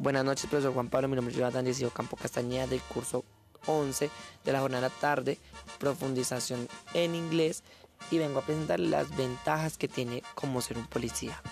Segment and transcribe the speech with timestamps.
[0.00, 1.08] Buenas noches, profesor Juan Pablo.
[1.08, 3.22] Mi nombre es Jonathan Decido Campo Castañeda del curso
[3.66, 4.08] 11
[4.46, 5.36] de la jornada tarde,
[5.78, 7.62] profundización en inglés
[8.10, 11.42] y vengo a presentar las ventajas que tiene como ser un policía.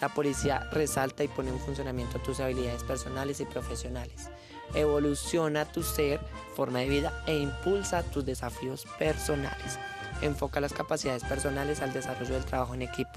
[0.00, 4.28] La policía resalta y pone en funcionamiento tus habilidades personales y profesionales.
[4.74, 6.18] Evoluciona tu ser,
[6.56, 9.78] forma de vida e impulsa tus desafíos personales.
[10.20, 13.12] Enfoca las capacidades personales al desarrollo del trabajo en equipo.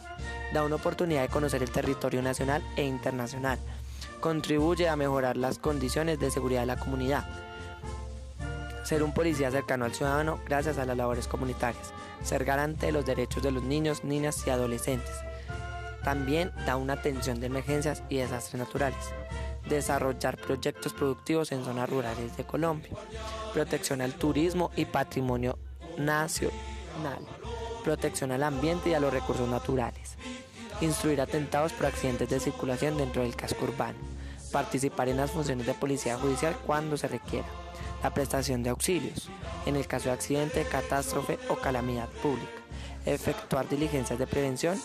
[0.54, 3.58] Da una oportunidad de conocer el territorio nacional e internacional.
[4.20, 7.26] Contribuye a mejorar las condiciones de seguridad de la comunidad.
[8.84, 11.92] Ser un policía cercano al ciudadano gracias a las labores comunitarias.
[12.24, 15.14] Ser garante de los derechos de los niños, niñas y adolescentes.
[16.04, 19.14] También da una atención de emergencias y desastres naturales.
[19.68, 22.92] Desarrollar proyectos productivos en zonas rurales de Colombia.
[23.54, 25.60] Protección al turismo y patrimonio
[25.98, 26.54] nacional.
[27.84, 30.16] Protección al ambiente y a los recursos naturales.
[30.82, 33.98] Instruir atentados por accidentes de circulación dentro del casco urbano.
[34.52, 37.48] Participar en las funciones de policía judicial cuando se requiera.
[38.04, 39.30] La prestación de auxilios.
[39.66, 42.62] En el caso de accidente, catástrofe o calamidad pública.
[43.06, 44.80] Efectuar diligencias de prevención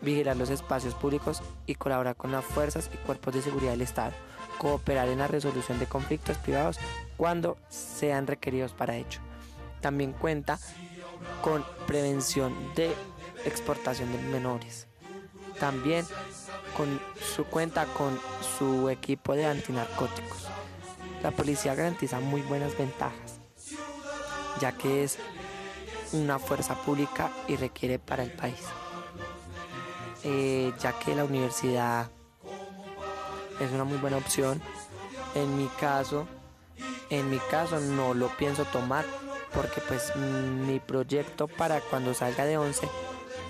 [0.00, 4.12] vigilar los espacios públicos y colaborar con las fuerzas y cuerpos de seguridad del Estado,
[4.58, 6.78] cooperar en la resolución de conflictos privados
[7.16, 9.20] cuando sean requeridos para ello.
[9.80, 10.58] También cuenta
[11.42, 12.92] con prevención de
[13.44, 14.87] exportación de menores.
[15.60, 16.06] También
[16.76, 17.00] con
[17.36, 18.18] su cuenta con
[18.56, 20.46] su equipo de antinarcóticos.
[21.22, 23.40] La policía garantiza muy buenas ventajas,
[24.60, 25.18] ya que es
[26.12, 28.60] una fuerza pública y requiere para el país.
[30.22, 32.10] Eh, ya que la universidad
[33.60, 34.62] es una muy buena opción.
[35.34, 36.28] En mi caso,
[37.10, 39.04] en mi caso no lo pienso tomar
[39.52, 42.88] porque pues mi proyecto para cuando salga de 11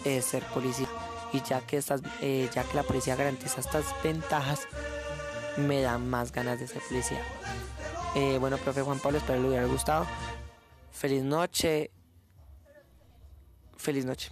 [0.04, 0.88] es ser policía
[1.32, 4.60] y ya que estas, eh, ya que la policía garantiza estas ventajas
[5.56, 7.22] me dan más ganas de ser policía.
[8.14, 10.06] Eh, bueno, profe Juan Pablo, espero le hubiera gustado.
[10.92, 11.90] Feliz noche.
[13.76, 14.30] Feliz noche.